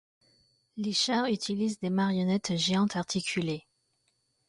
[0.77, 3.67] Les chars utilisent des marionnettes géantes articulées.